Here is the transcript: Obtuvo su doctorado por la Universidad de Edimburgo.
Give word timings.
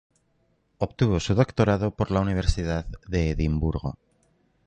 Obtuvo 0.79 1.19
su 1.19 1.35
doctorado 1.35 1.91
por 1.91 2.09
la 2.09 2.21
Universidad 2.21 2.87
de 3.05 3.29
Edimburgo. 3.29 3.99